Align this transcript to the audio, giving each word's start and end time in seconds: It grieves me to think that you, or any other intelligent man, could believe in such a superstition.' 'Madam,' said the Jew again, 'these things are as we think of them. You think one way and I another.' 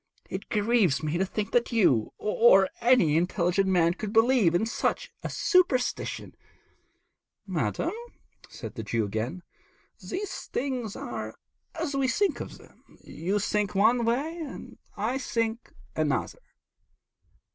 It 0.31 0.49
grieves 0.49 1.03
me 1.03 1.19
to 1.19 1.25
think 1.27 1.51
that 1.51 1.71
you, 1.71 2.11
or 2.17 2.69
any 2.79 3.11
other 3.11 3.19
intelligent 3.19 3.67
man, 3.67 3.93
could 3.93 4.11
believe 4.11 4.55
in 4.55 4.65
such 4.65 5.11
a 5.21 5.29
superstition.' 5.29 6.33
'Madam,' 7.45 7.93
said 8.49 8.73
the 8.73 8.81
Jew 8.81 9.05
again, 9.05 9.43
'these 10.03 10.45
things 10.47 10.95
are 10.95 11.35
as 11.75 11.95
we 11.95 12.07
think 12.07 12.39
of 12.39 12.57
them. 12.57 12.97
You 13.03 13.37
think 13.37 13.75
one 13.75 14.03
way 14.03 14.37
and 14.41 14.79
I 14.97 15.19
another.' 15.95 16.39